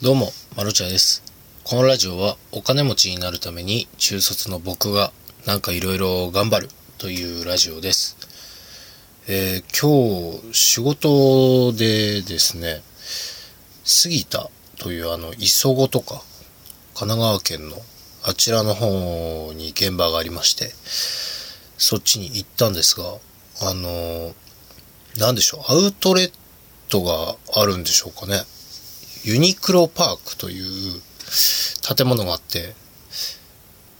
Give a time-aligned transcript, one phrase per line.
[0.00, 1.24] どうも、まるちゃです。
[1.64, 5.10] このラジオはお金持ちになるために中卒の僕が
[5.44, 8.16] なんかいろいろ頑張るというラジオです。
[9.26, 12.80] えー今日仕事でですね、
[13.82, 14.48] 杉田
[14.78, 16.22] というあの磯子とか
[16.94, 17.76] 神奈川県の
[18.22, 20.70] あちらの方に現場がありまして、
[21.76, 23.02] そっちに行ったんですが、
[23.62, 24.32] あのー
[25.18, 26.32] なんでしょう、アウトレッ
[26.88, 28.44] トがあるんでしょうかね。
[29.24, 31.02] ユニクロパークという
[31.96, 32.74] 建物があって、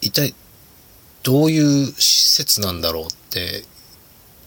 [0.00, 0.34] 一体
[1.22, 3.64] どういう施設なんだろうって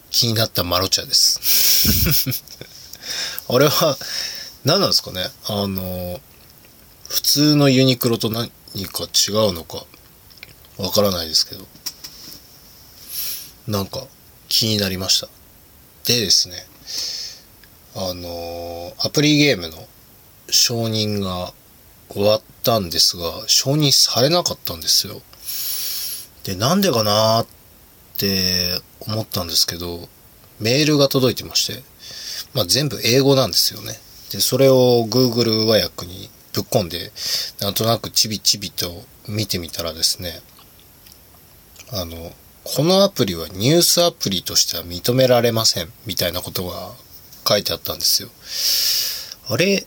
[0.10, 2.44] 気になったマロチャです。
[3.50, 3.98] あれは
[4.64, 5.30] 何なんですかね？
[5.46, 6.22] あの、
[7.10, 8.50] 普通のユニクロと何
[8.88, 9.86] か違うのか
[10.78, 11.68] わからないですけど、
[13.68, 14.08] なんか
[14.50, 15.28] 気になりました。
[16.06, 16.66] でですね、
[17.96, 19.88] あのアプリゲームの
[20.54, 21.52] 承認が
[22.10, 25.22] 終わったんですが、承認されなかったんですよ。
[26.44, 27.48] で、なんでかなーっ
[28.18, 30.08] て思ったんですけど、
[30.60, 31.84] メールが届いてまして、
[32.54, 34.00] まあ全部英語なんですよね。
[34.32, 37.12] で、それを Google 和訳にぶっ込んで、
[37.60, 40.42] なんとなくちびちびと見てみたらですね、
[41.92, 42.32] あの、
[42.64, 46.92] このアプリはニュースアプリとしては認められません、みたいなことが
[47.48, 48.30] 書いてあったんですよ。
[49.50, 49.86] あれ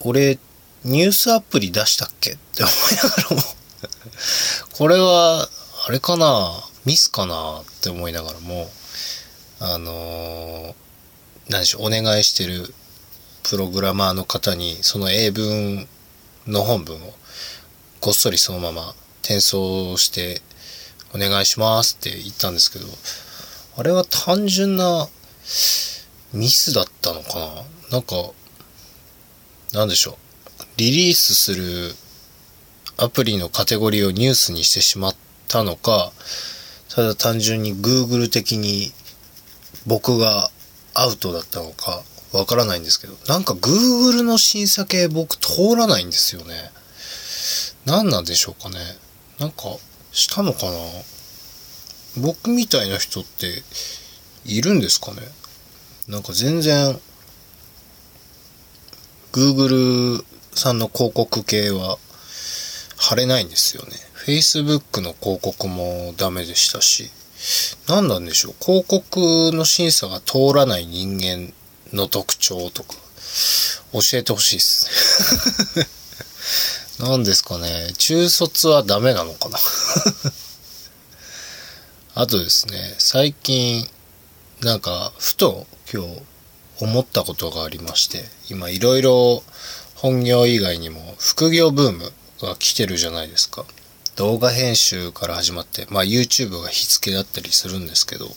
[0.00, 0.38] 俺、
[0.84, 2.32] ニュースアプリ出したっけ？
[2.32, 3.42] って思いながらも。
[4.76, 5.48] これは、
[5.86, 6.62] あれかな？
[6.84, 7.60] ミスかな？
[7.60, 8.70] って思いながらも、
[9.60, 10.74] あのー、
[11.48, 12.74] 何でしょう、お願いしてる
[13.42, 15.88] プログラマーの方に、その英文
[16.46, 17.14] の本文を
[18.00, 20.42] ごっそりそのまま転送して、
[21.14, 21.96] お願いします。
[21.98, 22.86] って言ったんですけど、
[23.76, 25.08] あれは単純な
[26.32, 27.98] ミスだったのかな？
[27.98, 28.16] なんか、
[29.74, 30.64] なんでしょう。
[30.76, 31.94] リリースする
[32.96, 35.16] アプリのカテゴリーをニュースにしてしまっ
[35.48, 36.12] たのか、
[36.88, 38.92] ただ単純に Google 的に
[39.86, 40.50] 僕が
[40.94, 46.54] アウトだったのかわからないんですけど、なんか Google の審査系僕通らないんですよね。
[47.84, 48.76] 何なんでしょうかね。
[49.40, 49.76] なんか
[50.12, 50.72] したのかな
[52.22, 53.62] 僕みたいな人って
[54.44, 55.16] いるんですかね
[56.06, 56.98] なんか全然
[59.34, 60.24] Google
[60.54, 61.98] さんの広告系は
[62.96, 63.90] 貼れないんですよね。
[64.26, 67.10] Facebook の広告もダメでしたし、
[67.88, 68.54] 何なんでしょう？
[68.64, 71.52] 広告の審査が通らない人間
[71.92, 72.94] の特徴とか
[73.92, 75.88] 教えてほしいです。
[77.02, 77.92] 何ですかね？
[77.98, 79.58] 中卒はダメなのかな？
[82.14, 83.90] あとですね、最近、
[84.60, 86.22] なんか、ふと今日
[86.80, 89.42] 思ったことがありまして、今いろいろ
[89.94, 93.64] 本業以外にも副業ブームが来てるじゃないですか。
[94.16, 98.28] 動画編集から始まって、まあ YouTube が火付けだったりするんですけど、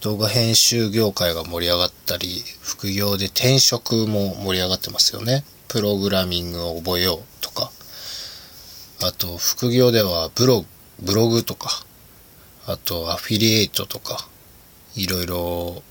[0.00, 5.44] 動画編集業界が盛り上がったり、副業で転職も盛り上がってますよね。
[5.68, 7.70] プログラミングを覚えようとか。
[9.00, 10.66] あと、副業ではブログ、
[11.00, 11.84] ブログとか、
[12.66, 14.28] あとアフィリエイトとか、
[14.96, 15.82] いろいろ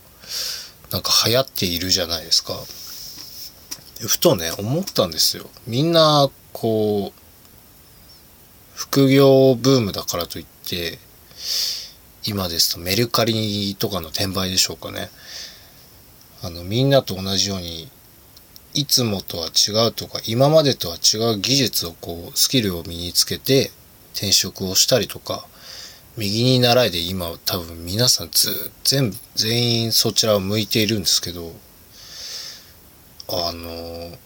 [0.91, 2.53] なんか流行っているじゃないですか。
[4.00, 5.50] ふとね、思ったんですよ。
[5.68, 7.22] みんな、こう、
[8.74, 10.97] 副業ブームだからといって、
[12.25, 15.09] 今ですとメルカリとかの転売でしょうかね。
[16.41, 17.90] あの、みんなと同じように、
[18.74, 23.72] いつもとは違うとか、今までとは違う技術をこう、スキルを身につけて
[24.13, 25.46] 転職をしたりとか、
[26.18, 31.54] 右に習いで今多分皆さんず、全部、全員そちらを向いているんですけど、
[33.30, 34.18] あの、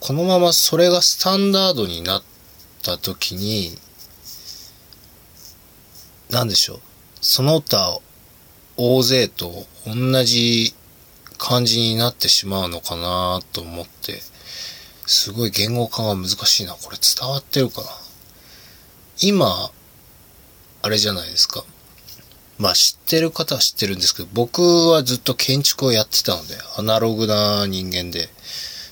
[0.00, 2.22] このままそれがスタンダードになっ
[2.82, 3.78] た時に、
[6.28, 6.80] なんでしょう。
[7.20, 7.98] その他
[8.76, 10.74] 大勢と同じ
[11.38, 14.20] 感じになってしまうのかなと思って、
[15.06, 16.72] すごい言語化が難しいな。
[16.74, 17.88] これ伝わってるかな？
[19.20, 19.70] 今、
[20.82, 21.64] あれじゃないですか。
[22.58, 28.28] まあ知ってる方は知ってるんですけど、僕はずっと建築をやってたので、アナログな人間で、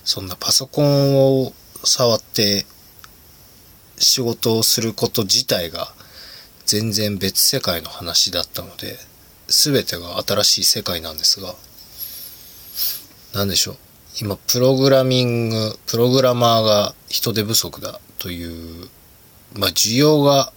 [0.04, 1.52] そんなパソコンを
[1.84, 2.64] 触って
[3.98, 5.92] 仕事をすること自体が
[6.64, 8.98] 全然別世界の話だったので、
[9.48, 11.54] 全てが新しい世界なんですが、
[13.34, 13.76] なんでしょう。
[14.20, 18.44] 今、プログラミング、プログラマーが人手不足だとい
[18.82, 18.88] う、
[19.54, 20.52] まあ需要が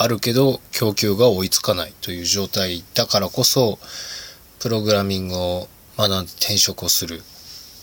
[0.00, 3.80] あるけど供給が追いつかないという状態だからこそ、
[4.60, 7.20] プログラミングを学んで転職をする。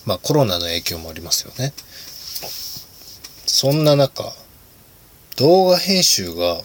[0.05, 1.73] まあコロナの影響もありますよね。
[3.45, 4.23] そんな中、
[5.35, 6.61] 動画編集が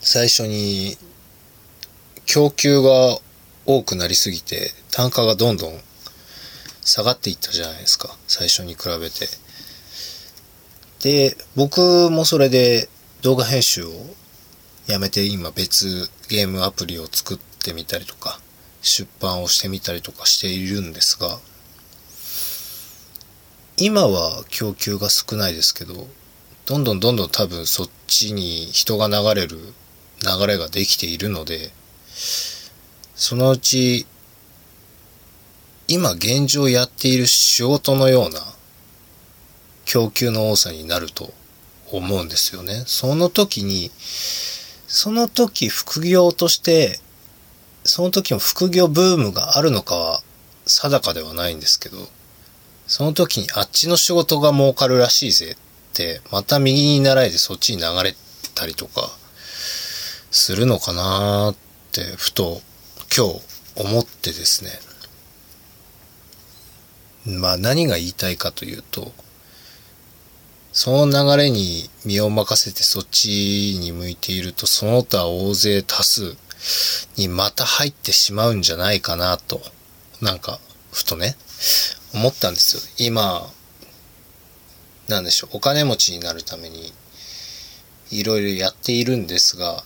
[0.00, 0.98] 最初に
[2.26, 3.16] 供給が
[3.64, 5.80] 多くなりすぎて単価がどんどん
[6.84, 8.16] 下がっていったじゃないですか。
[8.26, 9.28] 最初に比べて。
[11.00, 12.88] で、僕もそれで
[13.22, 13.90] 動画編集を
[14.86, 18.40] やめて今別ゲームアプリを作ってみたりとか、
[18.80, 21.38] 出版をしてみたりとかしているんですが、
[23.76, 26.08] 今は供給が少ないですけど、
[26.64, 29.58] どんどんどんどん多分そっちに人が流れる
[30.22, 31.72] 流れができているので、
[33.14, 34.06] そのうち、
[35.88, 38.40] 今現状やっている仕事のような
[39.84, 41.34] 供給の多さになると
[41.96, 42.84] 思うんですよね。
[42.86, 43.90] その時に、
[44.86, 47.00] その時副業として、
[47.84, 50.22] その時も副業ブームがあるのかは
[50.66, 52.08] 定かではないんですけど、
[52.86, 55.56] その時にあっちの仕事が儲かるらしいぜっ
[55.94, 58.14] て、また右に習いでそっちに流れ
[58.54, 59.10] たりとか、
[60.30, 61.56] するのかなーっ
[61.92, 62.62] て、ふと
[63.16, 63.40] 今日
[63.76, 64.70] 思ってですね。
[67.26, 69.12] まあ何が言いたいかというと、
[70.72, 76.36] その流れに身を任せてそっちに向いていると、その他大勢多数
[77.16, 79.60] にまた入ってしまうんじゃないかなと、
[80.20, 80.60] なんか、
[80.92, 81.36] ふとね、
[82.14, 82.82] 思ったんですよ。
[82.98, 83.50] 今、
[85.08, 86.92] なんでしょう、お金持ちになるために、
[88.12, 89.82] いろいろやっているんですが、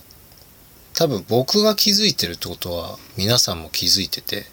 [0.92, 4.44] 多分僕が気づいてるってことは、皆さんも気づいてて、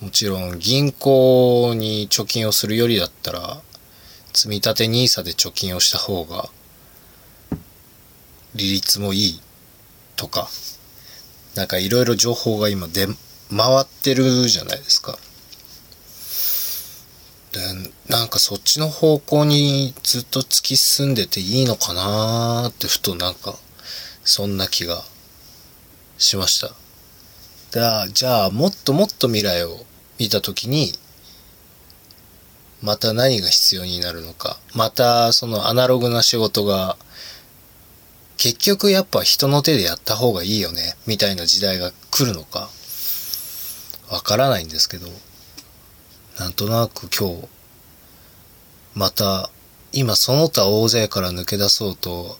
[0.00, 3.62] もちろん銀行に貯金をするよりだったら、
[4.32, 6.48] 積み立て NISA で貯金をした方が、
[8.54, 9.40] 利率もいい
[10.16, 10.48] とか、
[11.54, 13.14] なんかいろいろ情報が今出回
[13.82, 15.18] ってるじゃないですか。
[17.52, 17.60] で、
[18.08, 23.56] なんかそっちの方向にずっと突き進んでていいのかなーってふとなんか、
[24.24, 25.02] そんな気が
[26.18, 26.70] しました。
[27.72, 29.84] だじゃあもっともっと未来を
[30.18, 30.92] 見たときに、
[32.82, 34.58] また何が必要になるのか。
[34.74, 36.96] またそのアナログな仕事が
[38.40, 42.70] 結局やっぱ人の手でやった方がいいよね、みたいな時代が来るのか、
[44.10, 45.08] わからないんですけど、
[46.38, 47.48] なんとなく今日、
[48.94, 49.50] また、
[49.92, 52.38] 今その他大勢から抜け出そうと、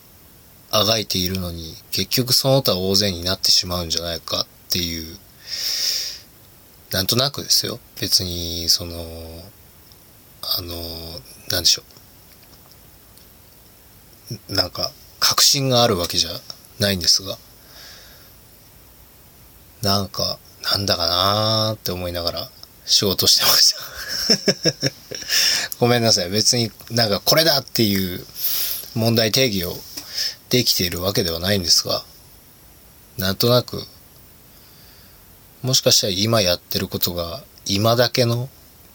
[0.71, 5.19] あがいているのに、結局その他大勢になってしまうんじゃないかっていう、
[6.93, 7.79] なんとなくですよ。
[8.01, 9.40] 別に、その、
[10.43, 10.75] あの、
[11.51, 11.83] なんでしょ
[14.51, 14.55] う。
[14.55, 16.31] なんか、確信があるわけじゃ
[16.79, 17.37] ないんですが、
[19.83, 22.51] なんか、なんだかなーって思いながら
[22.85, 23.75] 仕事してまし
[24.83, 24.91] た
[25.81, 26.31] ごめんなさい。
[26.31, 28.27] 別になんかこれだっていう
[28.95, 29.81] 問題定義を
[30.51, 32.05] できているわけではないんですが、
[33.17, 33.87] なんとなく、
[35.63, 38.49] もしかしたら今やってることが今だけの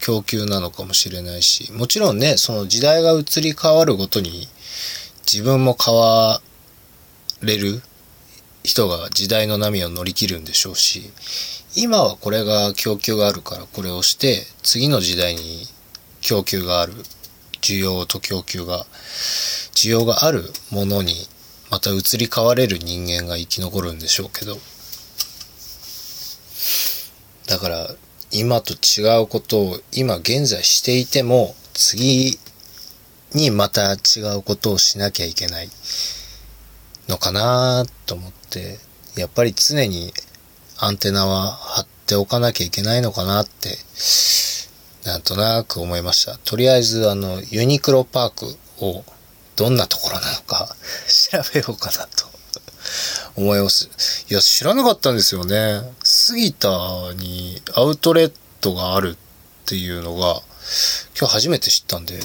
[0.06, 4.46] 供給なのかもしれないし、もちろんね、その時代が移り変わるごとに
[5.28, 6.40] 自分も変わ
[7.42, 7.82] れる
[8.62, 11.10] 人が時代の波を乗り切るんでしょうし、
[11.74, 15.66] 今はこれが供給があるからこれをして、次の時代に
[16.20, 16.92] 供給がある、
[17.60, 18.86] 需要と供給が、
[19.74, 21.26] 需要があるものに
[21.68, 24.56] また移り変われる人間が生き残るんでしょうけど、
[27.48, 27.90] だから
[28.32, 32.38] 今と違うことを今現在していても次
[33.34, 35.68] にまた違うことをしなきゃいけない
[37.08, 38.78] のかなと思って、
[39.16, 40.12] やっぱり常に
[40.78, 43.76] アンテナは張っておかなきゃいけないのかなって、
[45.04, 46.36] なんとなく思いました。
[46.38, 49.04] とりあえず、あの、ユニクロパークを
[49.54, 50.76] どんなところなのか
[51.30, 52.26] 調べようかなと
[53.36, 54.26] 思います。
[54.28, 55.80] いや、知らなかったんですよね。
[56.28, 56.68] 杉田
[57.16, 59.16] にアウトレットがあるっ
[59.64, 60.42] ていうのが、
[61.16, 62.18] 今日初めて知ったんで、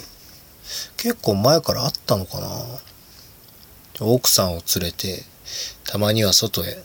[0.98, 2.48] 結構前からあったのかな
[4.00, 5.22] 奥さんを連れて、
[5.84, 6.84] たまには外へ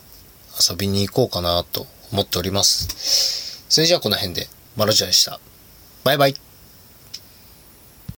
[0.69, 3.65] 遊びに行こうかなと思っております。
[3.67, 5.39] それじゃあこの辺で、マロジャでした。
[6.03, 6.46] バイバイ。